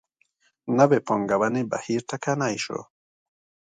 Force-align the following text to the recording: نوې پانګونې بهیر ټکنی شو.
نوې 0.77 0.99
پانګونې 1.07 1.61
بهیر 1.71 2.01
ټکنی 2.09 2.55
شو. 2.63 2.79